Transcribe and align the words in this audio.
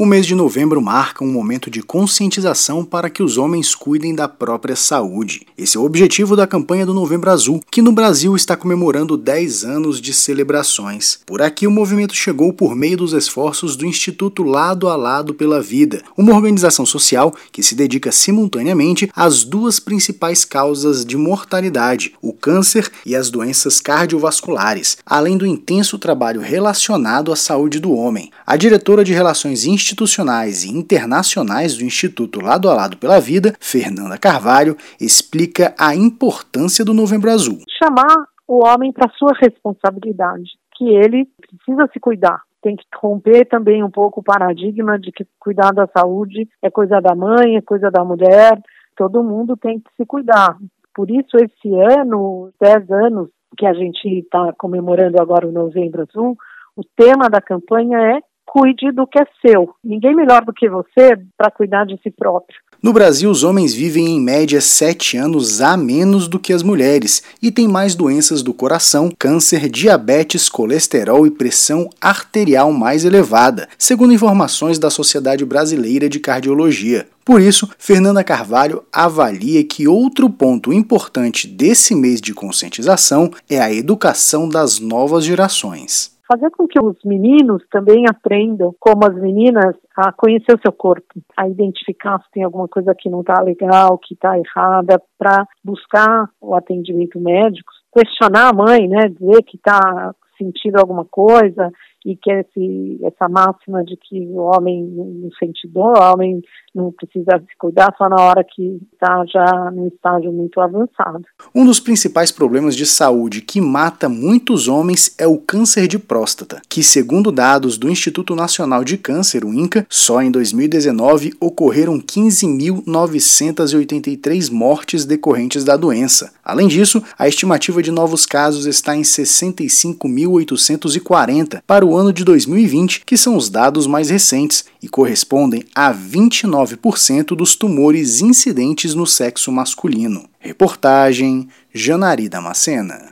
O 0.00 0.06
mês 0.06 0.24
de 0.24 0.34
novembro 0.34 0.80
marca 0.80 1.22
um 1.22 1.30
momento 1.30 1.70
de 1.70 1.82
conscientização 1.82 2.86
para 2.86 3.10
que 3.10 3.22
os 3.22 3.36
homens 3.36 3.74
cuidem 3.74 4.14
da 4.14 4.26
própria 4.26 4.74
saúde. 4.74 5.46
Esse 5.58 5.76
é 5.76 5.80
o 5.80 5.84
objetivo 5.84 6.34
da 6.34 6.46
campanha 6.46 6.86
do 6.86 6.94
Novembro 6.94 7.30
Azul, 7.30 7.60
que 7.70 7.82
no 7.82 7.92
Brasil 7.92 8.34
está 8.34 8.56
comemorando 8.56 9.14
10 9.14 9.62
anos 9.62 10.00
de 10.00 10.14
celebrações. 10.14 11.18
Por 11.26 11.42
aqui, 11.42 11.66
o 11.66 11.70
movimento 11.70 12.14
chegou 12.14 12.50
por 12.50 12.74
meio 12.74 12.96
dos 12.96 13.12
esforços 13.12 13.76
do 13.76 13.84
Instituto 13.84 14.42
Lado 14.42 14.88
a 14.88 14.96
Lado 14.96 15.34
pela 15.34 15.60
Vida, 15.60 16.02
uma 16.16 16.34
organização 16.34 16.86
social 16.86 17.34
que 17.52 17.62
se 17.62 17.74
dedica 17.74 18.10
simultaneamente 18.10 19.10
às 19.14 19.44
duas 19.44 19.78
principais 19.78 20.46
causas 20.46 21.04
de 21.04 21.18
mortalidade, 21.18 22.14
o 22.22 22.32
câncer 22.32 22.90
e 23.04 23.14
as 23.14 23.28
doenças 23.28 23.82
cardiovasculares, 23.82 24.96
além 25.04 25.36
do 25.36 25.44
intenso 25.44 25.98
trabalho 25.98 26.40
relacionado 26.40 27.30
à 27.30 27.36
saúde 27.36 27.78
do 27.78 27.92
homem. 27.92 28.30
A 28.46 28.56
diretora 28.56 29.04
de 29.04 29.12
Relações 29.12 29.66
Institucionais 29.66 29.89
institucionais 29.90 30.64
e 30.64 30.70
internacionais 30.70 31.76
do 31.76 31.84
Instituto 31.84 32.40
Lado 32.40 32.68
a 32.68 32.74
Lado 32.74 32.96
pela 32.96 33.20
Vida, 33.20 33.52
Fernanda 33.58 34.16
Carvalho, 34.16 34.76
explica 35.00 35.74
a 35.78 35.94
importância 35.94 36.84
do 36.84 36.94
Novembro 36.94 37.30
Azul. 37.30 37.58
Chamar 37.82 38.26
o 38.46 38.64
homem 38.64 38.92
para 38.92 39.10
sua 39.10 39.32
responsabilidade, 39.34 40.50
que 40.76 40.88
ele 40.88 41.28
precisa 41.40 41.88
se 41.92 41.98
cuidar. 41.98 42.40
Tem 42.62 42.76
que 42.76 42.84
romper 42.94 43.46
também 43.46 43.82
um 43.82 43.90
pouco 43.90 44.20
o 44.20 44.22
paradigma 44.22 44.98
de 44.98 45.10
que 45.10 45.26
cuidar 45.40 45.72
da 45.72 45.88
saúde 45.88 46.48
é 46.62 46.70
coisa 46.70 47.00
da 47.00 47.14
mãe, 47.14 47.56
é 47.56 47.62
coisa 47.62 47.90
da 47.90 48.04
mulher. 48.04 48.60
Todo 48.96 49.24
mundo 49.24 49.56
tem 49.56 49.80
que 49.80 49.90
se 49.96 50.06
cuidar. 50.06 50.56
Por 50.94 51.10
isso, 51.10 51.36
esse 51.36 51.74
ano, 51.98 52.50
10 52.60 52.90
anos 52.90 53.28
que 53.56 53.66
a 53.66 53.72
gente 53.72 54.06
está 54.06 54.52
comemorando 54.58 55.20
agora 55.20 55.48
o 55.48 55.52
Novembro 55.52 56.02
Azul, 56.02 56.36
o 56.76 56.82
tema 56.96 57.28
da 57.28 57.40
campanha 57.40 57.98
é 57.98 58.20
cuide 58.50 58.90
do 58.90 59.06
que 59.06 59.20
é 59.20 59.26
seu. 59.40 59.70
Ninguém 59.82 60.12
melhor 60.12 60.44
do 60.44 60.52
que 60.52 60.68
você 60.68 61.16
para 61.38 61.52
cuidar 61.52 61.86
de 61.86 61.96
si 62.02 62.10
próprio. 62.10 62.58
No 62.82 62.92
Brasil, 62.92 63.30
os 63.30 63.44
homens 63.44 63.72
vivem 63.72 64.08
em 64.08 64.20
média 64.20 64.60
7 64.60 65.16
anos 65.16 65.60
a 65.60 65.76
menos 65.76 66.26
do 66.26 66.36
que 66.36 66.52
as 66.52 66.62
mulheres 66.62 67.22
e 67.40 67.52
têm 67.52 67.68
mais 67.68 67.94
doenças 67.94 68.42
do 68.42 68.52
coração, 68.52 69.12
câncer, 69.16 69.68
diabetes, 69.68 70.48
colesterol 70.48 71.26
e 71.26 71.30
pressão 71.30 71.88
arterial 72.00 72.72
mais 72.72 73.04
elevada, 73.04 73.68
segundo 73.78 74.12
informações 74.12 74.80
da 74.80 74.90
Sociedade 74.90 75.44
Brasileira 75.44 76.08
de 76.08 76.18
Cardiologia. 76.18 77.06
Por 77.24 77.40
isso, 77.40 77.70
Fernanda 77.78 78.24
Carvalho 78.24 78.82
avalia 78.92 79.62
que 79.62 79.86
outro 79.86 80.28
ponto 80.28 80.72
importante 80.72 81.46
desse 81.46 81.94
mês 81.94 82.20
de 82.20 82.34
conscientização 82.34 83.30
é 83.48 83.60
a 83.60 83.72
educação 83.72 84.48
das 84.48 84.80
novas 84.80 85.24
gerações 85.24 86.18
fazer 86.30 86.50
com 86.50 86.68
que 86.68 86.78
os 86.78 86.96
meninos 87.04 87.60
também 87.70 88.04
aprendam, 88.08 88.72
como 88.78 89.04
as 89.04 89.14
meninas, 89.16 89.74
a 89.96 90.12
conhecer 90.12 90.54
o 90.54 90.60
seu 90.62 90.70
corpo, 90.70 91.20
a 91.36 91.48
identificar 91.48 92.20
se 92.22 92.30
tem 92.30 92.44
alguma 92.44 92.68
coisa 92.68 92.94
que 92.94 93.10
não 93.10 93.22
está 93.22 93.42
legal, 93.42 93.98
que 93.98 94.14
está 94.14 94.38
errada, 94.38 95.02
para 95.18 95.44
buscar 95.64 96.28
o 96.40 96.54
atendimento 96.54 97.18
médico, 97.18 97.72
questionar 97.92 98.50
a 98.50 98.52
mãe, 98.52 98.86
né, 98.86 99.08
dizer 99.08 99.42
que 99.42 99.56
está 99.56 100.14
sentindo 100.38 100.78
alguma 100.78 101.04
coisa 101.04 101.72
e 102.04 102.16
que 102.16 102.30
esse, 102.30 102.98
essa 103.04 103.28
máxima 103.28 103.84
de 103.84 103.96
que 103.96 104.26
o 104.26 104.36
homem 104.36 104.84
não 104.84 105.30
sente 105.38 105.68
dor, 105.68 105.98
o 105.98 106.12
homem 106.12 106.42
não 106.74 106.90
precisa 106.92 107.38
se 107.38 107.56
cuidar 107.58 107.94
só 107.98 108.08
na 108.08 108.16
hora 108.16 108.42
que 108.44 108.80
está 108.92 109.22
já 109.26 109.70
num 109.70 109.88
estágio 109.88 110.32
muito 110.32 110.58
avançado. 110.60 111.22
Um 111.54 111.66
dos 111.66 111.78
principais 111.80 112.32
problemas 112.32 112.74
de 112.76 112.86
saúde 112.86 113.42
que 113.42 113.60
mata 113.60 114.08
muitos 114.08 114.68
homens 114.68 115.14
é 115.18 115.26
o 115.26 115.36
câncer 115.36 115.88
de 115.88 115.98
próstata, 115.98 116.62
que, 116.68 116.80
segundo 116.82 117.32
dados 117.32 117.76
do 117.76 117.90
Instituto 117.90 118.34
Nacional 118.34 118.82
de 118.84 118.96
Câncer, 118.96 119.44
o 119.44 119.52
INCA, 119.52 119.84
só 119.88 120.22
em 120.22 120.30
2019 120.30 121.34
ocorreram 121.40 122.00
15.983 122.00 124.52
mortes 124.52 125.04
decorrentes 125.04 125.64
da 125.64 125.76
doença. 125.76 126.32
Além 126.44 126.68
disso, 126.68 127.02
a 127.18 127.26
estimativa 127.28 127.82
de 127.82 127.90
novos 127.90 128.24
casos 128.26 128.66
está 128.66 128.94
em 128.96 129.02
65.840 129.02 131.62
para 131.66 131.84
o 131.84 131.89
ano 131.96 132.12
de 132.12 132.24
2020, 132.24 133.04
que 133.04 133.16
são 133.16 133.36
os 133.36 133.48
dados 133.48 133.86
mais 133.86 134.10
recentes 134.10 134.64
e 134.82 134.88
correspondem 134.88 135.64
a 135.74 135.92
29 135.92 136.50
19% 136.50 137.36
dos 137.36 137.54
tumores 137.54 138.20
incidentes 138.20 138.94
no 138.94 139.06
sexo 139.06 139.52
masculino. 139.52 140.28
Reportagem 140.38 141.48
Janari 141.72 142.28
Damascena. 142.28 143.08